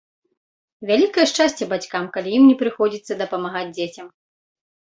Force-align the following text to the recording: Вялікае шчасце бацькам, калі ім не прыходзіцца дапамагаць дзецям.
Вялікае 0.89 1.25
шчасце 1.33 1.63
бацькам, 1.73 2.07
калі 2.15 2.29
ім 2.39 2.43
не 2.49 2.57
прыходзіцца 2.63 3.21
дапамагаць 3.23 3.65
дзецям. 3.77 4.07